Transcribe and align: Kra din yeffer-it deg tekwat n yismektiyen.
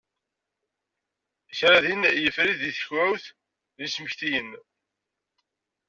Kra 1.57 1.77
din 1.83 2.03
yeffer-it 2.23 2.59
deg 2.61 2.73
tekwat 2.77 3.25
n 3.31 3.35
yismektiyen. 3.83 4.49